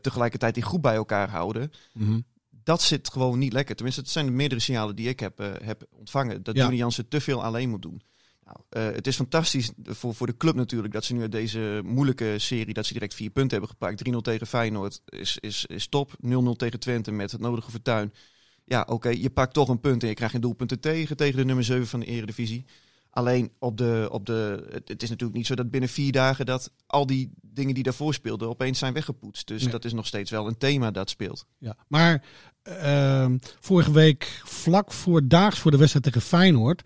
[0.00, 1.72] tegelijkertijd die groep bij elkaar houden.
[2.64, 3.74] Dat zit gewoon niet lekker.
[3.74, 6.42] Tenminste, het zijn de meerdere signalen die ik heb, heb ontvangen.
[6.42, 6.60] Dat Ja.
[6.60, 8.02] Johnny Jansen te veel alleen moet doen.
[8.68, 12.34] Eh, het is fantastisch voor, voor de club natuurlijk dat ze nu uit deze moeilijke
[12.38, 14.08] serie dat ze direct vier punten hebben gepakt.
[14.08, 16.12] 3-0 tegen Feyenoord is, is, is top.
[16.26, 18.12] 0-0 tegen Twente met het nodige vertuin.
[18.64, 21.44] Ja, oké, je pakt toch een punt en je krijgt geen doelpunten tegen, tegen de
[21.44, 22.64] nummer 7 van de Eredivisie.
[23.10, 26.70] Alleen op de, op de, het, is natuurlijk niet zo dat binnen vier dagen dat
[26.86, 29.46] al die dingen die daarvoor speelden opeens zijn weggepoetst.
[29.46, 29.70] Dus Nee.
[29.70, 31.46] dat is nog steeds wel een thema dat speelt.
[31.58, 31.76] Ja.
[31.88, 32.24] Maar
[32.62, 36.82] ehm, vorige week, vlak voor daags voor de wedstrijd tegen Feyenoord,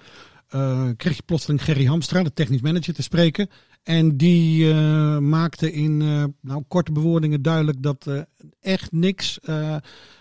[0.96, 3.48] kreeg je plotseling Gerry Hamstra, de technisch manager, te spreken.
[3.82, 8.20] En die eh, maakte in eh, nou, korte bewoordingen duidelijk dat eh,
[8.60, 9.76] echt niks, eh,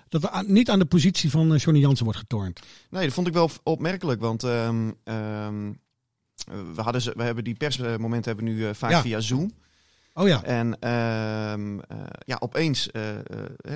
[0.10, 2.60] dat er aan- niet aan de positie van eh, Johnny Jansen wordt getornd.
[2.90, 5.72] Nee, dat vond ik wel opmerkelijk, want ehm, ehm,
[6.76, 9.02] we, hadden ze, we hebben die persmomenten hebben nu eh, vaak Ja.
[9.02, 9.52] via Zoom.
[10.18, 10.44] Oh ja.
[10.44, 13.24] En ehm, eh, ja, opeens eh, eh,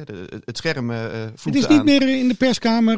[0.05, 1.85] de- het scherm eh, Het is niet aan.
[1.85, 2.97] meer in de perskamer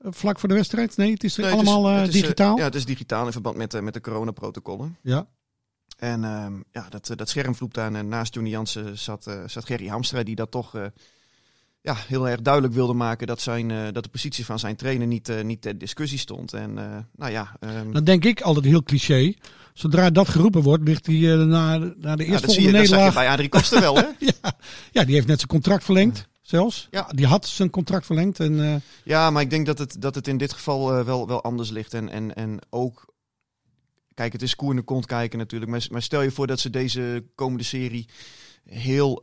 [0.00, 0.96] vlak voor de wedstrijd.
[0.96, 2.56] Nee, het is Nee, het is- allemaal het is, digitaal.
[2.58, 4.96] ja, het is digitaal in verband met, met de coronaprotocollen.
[5.02, 5.26] Ja.
[5.98, 7.96] En ehm, ja, dat, dat scherm vloekte aan.
[7.96, 10.72] En naast Johnny Jansen zat, zat Gerry Hamstra, die dat toch
[11.80, 15.42] ja, heel erg duidelijk wilde maken dat, zijn, dat de positie van zijn trainer niet,
[15.42, 16.52] niet ter discussie stond.
[16.52, 16.74] En
[17.16, 19.34] nou ja, ehm, Dan denk ik altijd heel cliché.
[19.76, 22.42] Zodra dat geroepen wordt, ligt hij eh, na, na de ja, dat zie eerste je,
[22.42, 23.14] dat zag je nederlaag.
[23.14, 24.06] bij Adrie Koster wel, hè?
[24.42, 24.52] ja,
[24.92, 26.28] ja, die heeft net zijn contract verlengd.
[26.40, 26.88] Zelfs.
[26.90, 27.08] Ja.
[27.14, 28.40] Die had zijn contract verlengd.
[28.40, 31.26] En, eh, Ja, maar ik denk dat het, dat het in dit geval eh, wel,
[31.26, 31.94] wel anders ligt.
[31.94, 33.14] En, en, en ook,
[34.14, 35.70] kijk, het is koer in de kont kijken natuurlijk.
[35.70, 38.08] Maar, maar stel je voor dat ze deze komende serie
[38.64, 39.22] heel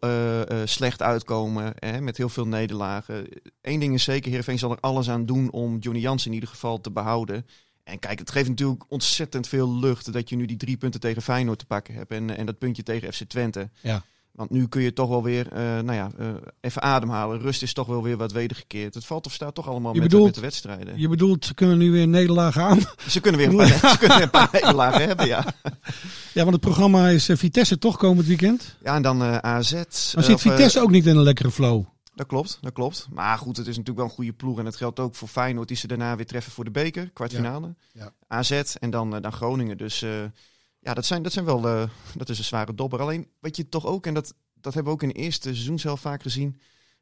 [0.66, 1.74] slecht uitkomen.
[1.76, 3.28] Hè, met heel veel nederlagen.
[3.62, 6.50] Eén ding is zeker, Heerenveen zal er alles aan doen om Johnny Jans in ieder
[6.50, 7.46] geval te behouden.
[7.84, 11.22] En kijk, het geeft natuurlijk ontzettend veel lucht dat je nu die drie punten tegen
[11.22, 12.12] Feyenoord te pakken hebt.
[12.12, 13.70] En, en dat puntje tegen FC Twente.
[13.82, 14.04] ja.
[14.34, 16.28] Want nu kun je toch wel weer, eh, nou ja, eh,
[16.62, 17.40] even ademhalen.
[17.40, 18.94] Rust is toch wel weer wat wedergekeerd.
[18.94, 21.00] Het valt of staat toch allemaal met, bedoelt- met de wedstrijden.
[21.00, 22.80] Je bedoelt, ze kunnen nu weer nederlagen aan.
[23.08, 25.46] Ze kunnen weer een paar, ze kunnen weer een paar nederlagen hebben, ja.
[26.34, 28.76] Ja, want het programma is eh, Vitesse toch komend weekend.
[28.84, 29.72] Ja, en dan eh, AZ.
[29.72, 31.84] Maar eh, zit eh, Vitesse ook niet in een lekkere flow?
[32.16, 33.08] Dat klopt, dat klopt.
[33.12, 34.58] Maar goed, het is natuurlijk wel een goede ploeg.
[34.58, 37.76] En dat geldt ook voor Feyenoord, die ze daarna weer treffen voor de beker, kwartfinale.
[37.94, 38.14] Ja.
[38.28, 39.78] AZ en dan, eh, dan Groningen.
[39.78, 40.24] Dus eh,
[40.80, 43.02] ja, dat zijn, dat zijn wel, eh, dat is een zware dobber.
[43.02, 46.02] Alleen, weet je toch ook, en dat, dat hebben we ook in de eerste seizoenshelft
[46.02, 46.60] vaak gezien.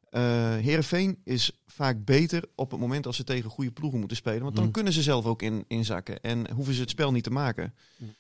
[0.10, 0.22] eh
[0.56, 4.42] Heerenveen is vaak beter op het moment als ze tegen goede ploegen moeten spelen.
[4.44, 4.72] Want dan Mm.
[4.72, 6.22] kunnen ze zelf ook in, inzakken.
[6.22, 7.74] En hoeven ze het spel niet te maken.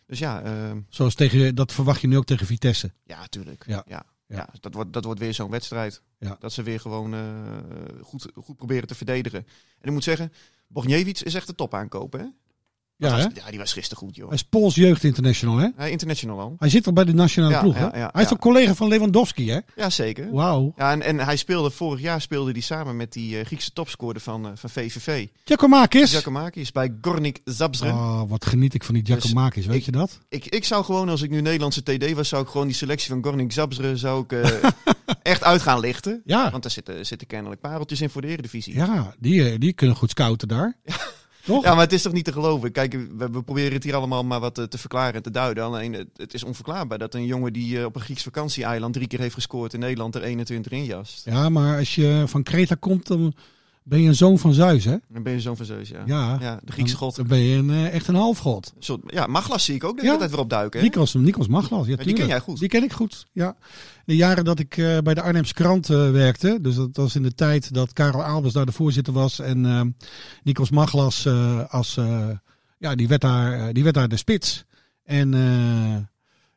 [0.05, 0.43] Dus ja,
[0.89, 2.91] Zoals tegen, dat verwacht je nu ook tegen Vitesse.
[3.03, 3.63] ja, tuurlijk.
[3.67, 3.83] Ja.
[3.87, 4.03] Ja.
[4.27, 4.37] Ja.
[4.37, 4.49] Ja.
[4.59, 6.01] dat, wordt, dat wordt weer zo'n wedstrijd.
[6.21, 6.35] Ja.
[6.39, 9.39] Dat ze weer gewoon eh, goed, goed proberen te verdedigen.
[9.79, 10.33] En ik moet zeggen,
[10.67, 12.19] Bogniewicz is echt de top aankopen.
[12.19, 12.25] Hè?
[13.09, 14.27] Ja, was- ja, die was gisteren goed, joh.
[14.27, 15.67] Hij is Pools Jeugd International, hè?
[15.75, 16.55] Hij international al.
[16.59, 17.79] Hij zit al bij de nationale Ja, ploeg, hè?
[17.85, 18.33] ja, ja, hij is ja.
[18.35, 19.59] ook collega van Lewandowski, hè?
[19.75, 20.31] Ja, zeker.
[20.31, 20.73] Wauw.
[20.77, 24.21] Ja, en, en hij speelde vorig jaar speelde hij samen met die eh, Griekse topscorer
[24.21, 25.27] van, eh, van VVV.
[25.45, 26.11] Giacomakis.
[26.11, 27.89] Giacomakis bij Gornik Zabzre.
[27.89, 30.19] Oh, wat geniet ik van die Giacomakis, weet ik- je dat?
[30.29, 33.09] Ik, ik zou gewoon, als ik nu Nederlandse TD was, zou ik gewoon die selectie
[33.09, 34.49] van Gornik Zabzre zou ik, eh,
[35.21, 36.21] echt uit gaan lichten.
[36.25, 36.51] Ja.
[36.51, 38.73] Want daar zitten, zitten kennelijk pareltjes in voor de Eredivisie.
[38.73, 40.77] Ja, die, die kunnen goed scouten daar.
[41.45, 41.63] Toch?
[41.63, 42.71] Ja, maar het is toch niet te geloven?
[42.71, 45.63] Kijk, we, we proberen het hier allemaal maar wat eh, te verklaren en te duiden.
[45.63, 49.07] Alleen het, het is onverklaarbaar dat een jongen die eh, op een Grieks vakantieeiland drie
[49.07, 51.25] keer heeft gescoord in Nederland er 21 in jast.
[51.25, 53.33] Ja, maar als je van Kreta komt, dan
[53.83, 54.97] ben je een zoon van Zeus, hè?
[55.09, 56.03] Dan ben je zo'n van Zeus, ja.
[56.05, 56.59] Ja.
[56.63, 57.15] de Griekse god.
[57.15, 58.73] Dan ben je een, eh, echt een halfgod.
[58.79, 60.05] Een ja, Maglas zie ik ook de Ja.
[60.07, 60.79] hele tijd weer opduiken.
[60.79, 60.85] Hè?
[60.85, 62.59] Nikos, Nikos Maglas, ja, die ken jij goed.
[62.59, 63.55] Die ken ik goed, ja.
[64.05, 67.23] De jaren dat ik eh, bij de Arnhemse krant eh, werkte, dus dat was in
[67.23, 69.81] de tijd dat Karel Albers daar de voorzitter was en eh,
[70.43, 71.27] Nikos Maglas
[71.69, 71.99] als,
[72.77, 74.65] ja, die werd, daar, die werd daar de spits.
[75.03, 75.31] En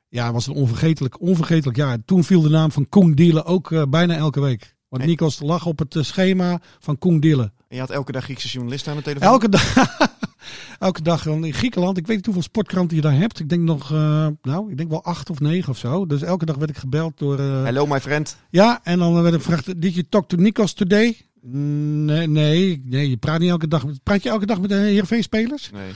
[0.08, 1.98] ja, het was een onvergetelijk, onvergetelijk jaar.
[2.04, 4.76] Toen viel de naam van Koen Dielen ook bijna elke week.
[4.94, 5.16] Want Nee.
[5.16, 7.52] Nikos lag op het eh, schema van Koen Dielen.
[7.68, 9.28] En je had elke dag Griekse journalisten aan de telefoon.
[9.28, 9.74] Elke dag,
[10.78, 11.96] elke dag in Griekenland.
[11.98, 13.40] Ik weet niet hoeveel sportkranten je daar hebt.
[13.40, 16.06] Ik denk nog, eh, nou, ik denk wel acht of negen of zo.
[16.06, 17.38] Dus elke dag werd ik gebeld door.
[17.38, 18.36] eh, Hello, my friend.
[18.50, 21.16] ja, en dan werd ik gevraagd: Did you talk to Nikos today?
[21.42, 23.84] Mm, Nee, nee, nee, je praat niet elke dag.
[24.02, 25.70] Praat je elke dag met de Heerenveen-spelers?
[25.74, 25.92] Nee.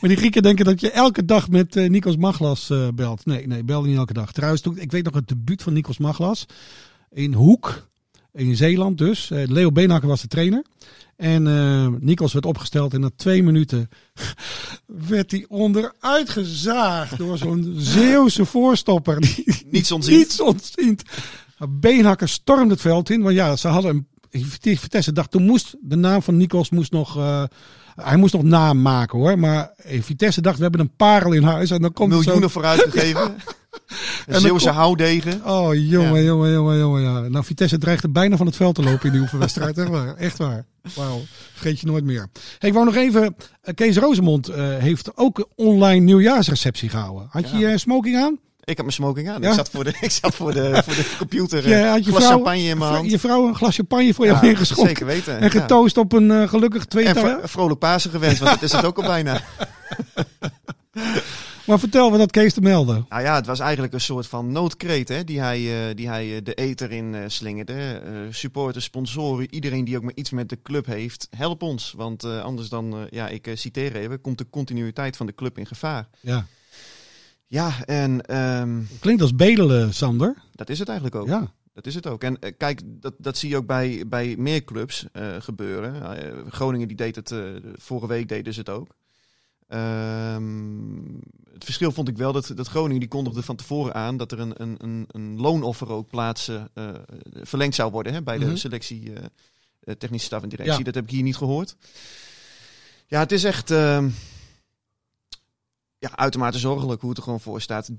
[0.00, 3.26] Maar die Grieken denken dat je elke dag met eh, Nikos Maglas eh, belt.
[3.26, 4.32] Nee, nee, belde niet elke dag.
[4.32, 6.46] Trouwens, ik weet nog het debuut van Nikos Maglas.
[7.10, 7.88] In Hoek,
[8.32, 9.30] in Zeeland dus.
[9.30, 10.64] Eh, Leo Beenhakker was de trainer.
[11.16, 13.88] En eh Nikos werd opgesteld en na twee minuten
[15.08, 19.20] werd hij onderuit gezaagd door zo'n Zeeuwse voorstopper.
[19.26, 20.18] Die, Niets ontziend.
[20.18, 21.02] Niets ontziend.
[21.68, 23.22] Beenhakker stormde het veld in.
[23.22, 24.08] Want ja, ze hadden een...
[24.78, 27.16] Vitesse dacht, toen moest de naam van Nikos moest nog...
[27.16, 27.44] eh,
[28.02, 29.38] hij moest nog naam maken hoor.
[29.38, 31.70] Maar eh, Vitesse dacht, we hebben een parel in huis.
[31.70, 33.34] En dan komt het zo- Miljoenen vooruitgegeven.
[34.26, 35.44] Een dan Zeeuwse houdegen.
[35.46, 36.20] Oh, jongen, Ja.
[36.20, 37.02] jongen, jongen, jongen.
[37.02, 37.20] Ja.
[37.28, 39.78] Nou, Vitesse dreigde bijna van het veld te lopen in die oefenwedstrijd.
[39.78, 40.14] Echt waar.
[40.16, 40.64] Echt waar.
[40.94, 41.20] Wauw.
[41.52, 42.26] Vergeet je nooit meer.
[42.58, 43.36] Hey, ik wou nog even...
[43.62, 47.26] eh, Kees Rozemond eh, heeft ook een online nieuwjaarsreceptie gehouden.
[47.30, 47.68] Had je Ja.
[47.68, 48.38] je smoking aan?
[48.70, 49.42] Ik had mijn smoking aan.
[49.42, 49.48] Ja?
[49.48, 51.68] Ik zat voor de, ik zat voor de, voor de computer.
[51.68, 53.10] Je, eh, had je glas vrouw, champagne in mijn hand.
[53.10, 54.86] Je vrouw een glas champagne voor je Ja, ingeschonken.
[54.86, 55.48] zeker weten, En ja.
[55.60, 57.22] getoost op een eh, gelukkig En tweetal.
[57.22, 59.40] vro- vrolijk Pasen gewenst, want dat is het ook al bijna.
[61.66, 63.06] Maar vertel, wat had Kees te melden?
[63.08, 66.42] Nou ja, het was eigenlijk een soort van noodkreet hè, die hij, eh, die hij
[66.42, 68.02] de eter in slingerde.
[68.30, 71.94] Supporters, sponsoren, iedereen die ook maar iets met de club heeft, help ons.
[71.96, 76.08] Want anders dan, ja, ik citeer even, komt de continuïteit van de club in gevaar.
[76.20, 76.46] Ja.
[77.50, 80.34] Ja, en ehm, Klinkt als bedelen, Sander.
[80.52, 81.26] dat is het eigenlijk ook.
[81.28, 81.52] Ja.
[81.72, 82.22] Dat is het ook.
[82.24, 86.16] En eh, kijk, dat, dat zie je ook bij, bij meer clubs eh, gebeuren.
[86.22, 87.34] Eh, Groningen die deed het,
[87.74, 88.88] vorige week deden ze het ook.
[89.68, 90.98] Ehm,
[91.52, 94.40] het verschil vond ik wel dat, dat Groningen die kondigde van tevoren aan dat er
[94.40, 96.68] een, een, een, een loonoffer ook plaatsen
[97.42, 98.56] verlengd zou worden hè, bij de Mhm.
[98.56, 99.12] selectie
[99.98, 100.78] technische staf en directie.
[100.78, 100.84] Ja.
[100.84, 101.76] Dat heb ik hier niet gehoord.
[103.06, 103.70] Ja, het is echt.
[103.70, 104.08] ehm,
[106.00, 107.90] ja, uitermate zorgelijk hoe het er gewoon voor staat.
[107.90, 107.94] 30%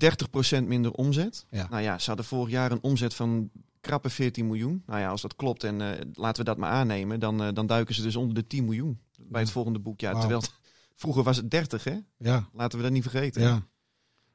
[0.64, 1.46] minder omzet.
[1.50, 1.66] Ja.
[1.70, 4.82] Nou ja, ze hadden vorig jaar een omzet van krappe 14 miljoen.
[4.86, 7.66] Nou ja, als dat klopt en eh, laten we dat maar aannemen, dan, eh, dan
[7.66, 10.00] duiken ze dus onder de 10 miljoen bij het volgende boek.
[10.00, 10.20] Ja, Wauw.
[10.20, 10.42] terwijl
[11.02, 11.96] vroeger was het 30, hè?
[12.16, 13.42] Ja, Laten we dat niet vergeten.
[13.42, 13.70] ja.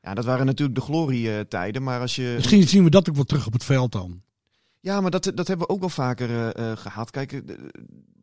[0.01, 2.33] Ja, dat waren natuurlijk de glorietijden, maar als je...
[2.35, 4.21] Misschien zien we dat ook wel terug op het veld dan.
[4.79, 7.11] Ja, maar dat, dat hebben we ook wel vaker eh, eh, gehad.
[7.11, 7.41] Kijk,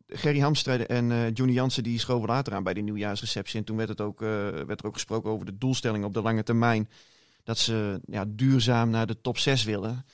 [0.07, 3.59] Gerry Hamstede en eh, Johnny Jansen die schoven later aan bij die nieuwjaarsreceptie.
[3.59, 6.21] En toen werd, het ook, eh, werd er ook gesproken over de doelstelling op de
[6.21, 6.89] lange termijn.
[7.43, 10.05] Dat ze ja, duurzaam naar de top 6 willen.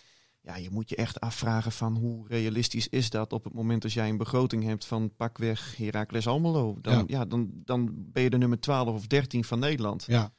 [0.41, 3.93] Ja, je moet je echt afvragen van hoe realistisch is dat op het moment als
[3.93, 6.77] jij een begroting hebt van pakweg Heracles Almelo.
[6.81, 7.03] Dan, Ja.
[7.07, 7.25] ja.
[7.25, 10.03] dan, dan ben je de nummer 12 of 13 van Nederland.
[10.07, 10.31] Ja.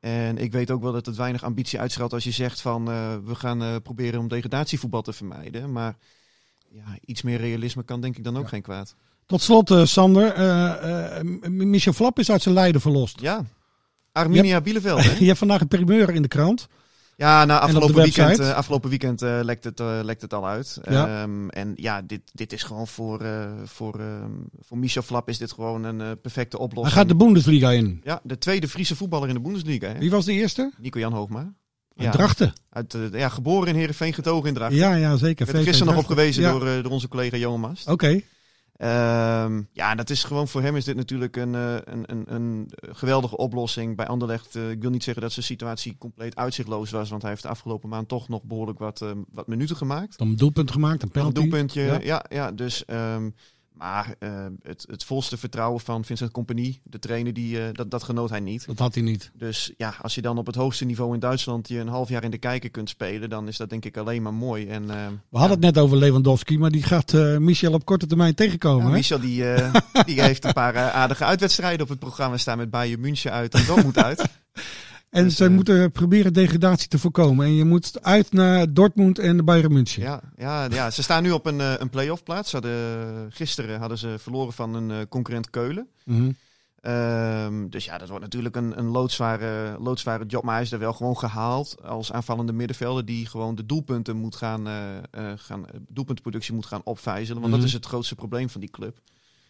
[0.00, 3.16] En ik weet ook wel dat het weinig ambitie uitstraalt als je zegt van eh,
[3.24, 5.72] we gaan proberen om degradatievoetbal te vermijden.
[5.72, 5.96] Maar
[6.70, 8.94] ja, iets meer realisme kan denk ik dan ook geen kwaad.
[9.26, 10.34] Tot slot, eh, Sander.
[11.24, 13.20] M- Michel Flap is uit zijn lijden verlost.
[13.20, 13.44] Ja,
[14.12, 15.18] Arminia Bielefeld hè?
[15.18, 16.68] Je hebt vandaag een primeur in de krant.
[17.16, 20.78] Ja, nou, afgelopen weekend, afgelopen weekend lekt, het, lekt het al uit.
[20.90, 21.22] Ja.
[21.22, 23.26] Ehm, en ja, dit, dit is gewoon voor,
[23.64, 24.30] voor, ehm,
[24.60, 26.96] voor Michel Flap is dit gewoon een perfecte Hij oplossing.
[26.96, 28.00] gaat de Bundesliga in.
[28.04, 29.86] Ja, de tweede Friese voetballer in de Bundesliga.
[29.88, 29.98] Hè?
[29.98, 30.72] Wie was de eerste?
[30.78, 31.52] Nico-Jan Hoogma.
[32.00, 32.10] Ja.
[32.10, 32.52] Drachten.
[32.70, 34.78] Uit, eh, ja, geboren in Heerenveen, getogen in Drachten.
[34.78, 35.30] Ja, ja, zeker.
[35.46, 37.88] Ik werd er gisteren nog op gewezen door, eh, door onze collega Johan Mast.
[37.88, 38.20] Oké.
[38.76, 42.70] Ehm, ja, dat is gewoon voor hem is dit natuurlijk een, eh, een, een, een
[42.80, 43.96] geweldige oplossing.
[43.96, 47.42] Bij Anderlecht, ik wil niet zeggen dat zijn situatie compleet uitzichtloos was, want hij heeft
[47.42, 50.18] de afgelopen maand toch nog behoorlijk wat, eh, wat minuten gemaakt.
[50.18, 51.50] Dan een doelpunt gemaakt, een Nog Een penalty.
[51.50, 51.98] doelpuntje, Ja.
[52.02, 52.84] ja, ja, dus...
[52.84, 53.30] ehm,
[53.80, 58.02] maar eh, het, het volste vertrouwen van Vincent Compagnie, de trainer, die, eh, dat, dat
[58.02, 58.66] genoot hij niet.
[58.66, 59.30] Dat had hij niet.
[59.34, 62.24] Dus ja, als je dan op het hoogste niveau in Duitsland je een half jaar
[62.24, 64.66] in de kijker kunt spelen, dan is dat denk ik alleen maar mooi.
[64.66, 68.06] En, ehm, We hadden het net over Lewandowski, maar die gaat eh, Michel op korte
[68.06, 68.86] termijn tegenkomen.
[68.86, 68.92] Ja?
[68.92, 69.74] Michel die, eh,
[70.06, 73.54] die heeft een paar eh, aardige uitwedstrijden op het programma staan met Bayern München uit
[73.54, 74.24] en Dortmund uit.
[75.10, 77.46] En Dus, ze eh, moeten proberen degradatie te voorkomen.
[77.46, 80.02] En je moet uit naar Dortmund en de Bayern München.
[80.02, 82.50] Ja, ja, ja, ze staan nu op een, eh, een play-off plaats.
[82.50, 85.88] Ze hadden, gisteren hadden ze verloren van een eh, concurrent Keulen.
[86.04, 86.30] Mhm.
[86.80, 90.42] Ehm, dus ja, dat wordt natuurlijk een, een loodzware, loodzware job.
[90.44, 94.36] Maar hij is er wel gewoon gehaald als aanvallende middenvelder die gewoon de doelpunten moet
[94.36, 97.40] gaan, eh, eh, gaan doelpuntenproductie moet gaan opvijzelen.
[97.40, 97.60] Want Mhm.
[97.60, 99.00] dat is het grootste probleem van die club.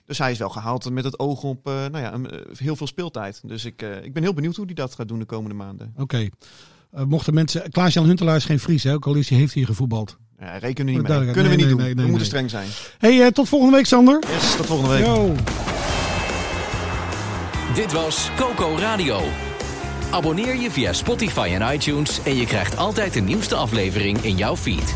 [0.06, 2.76] Dus hij is wel gehaald met het oog op eh, nou ja, een, eh, heel
[2.76, 3.40] veel speeltijd.
[3.44, 5.94] Dus ik, eh, ik ben heel benieuwd hoe hij dat gaat doen de komende maanden.
[5.96, 6.28] Oké.
[6.90, 7.70] Eh, mochten mensen...
[7.70, 8.92] Klaas-Jan Huntelaar is geen Fries, hè?
[8.92, 10.16] ook al is hij, heeft hij gevoetbald.
[10.38, 11.18] Ja, rekenen we niet mee.
[11.18, 11.32] Duidelijk.
[11.32, 11.84] Kunnen we niet nee, doen.
[11.84, 12.46] nee, we moeten nee.
[12.46, 12.68] streng zijn.
[12.98, 14.22] hey, tot volgende week, Sander.
[14.28, 15.04] Yes, tot volgende week.
[15.04, 15.34] Yo.
[17.74, 19.20] Dit was Coco Radio.
[20.10, 24.56] Abonneer je via Spotify en iTunes en je krijgt altijd de nieuwste aflevering in jouw
[24.56, 24.94] feed.